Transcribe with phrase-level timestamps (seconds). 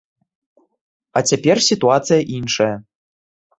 [1.21, 2.71] А цяпер сітуацыя іншая.